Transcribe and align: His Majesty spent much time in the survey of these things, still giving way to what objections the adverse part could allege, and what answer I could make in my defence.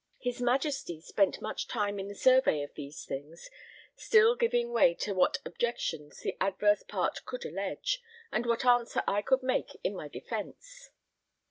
His 0.17 0.41
Majesty 0.41 0.99
spent 0.99 1.43
much 1.43 1.67
time 1.67 1.99
in 1.99 2.07
the 2.07 2.15
survey 2.15 2.63
of 2.63 2.73
these 2.73 3.05
things, 3.05 3.51
still 3.95 4.35
giving 4.35 4.71
way 4.71 4.95
to 4.95 5.13
what 5.13 5.37
objections 5.45 6.21
the 6.21 6.35
adverse 6.41 6.81
part 6.81 7.23
could 7.23 7.45
allege, 7.45 8.01
and 8.31 8.47
what 8.47 8.65
answer 8.65 9.03
I 9.07 9.21
could 9.21 9.43
make 9.43 9.75
in 9.83 9.95
my 9.95 10.07
defence. 10.07 10.89